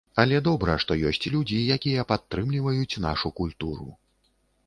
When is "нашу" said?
3.05-3.33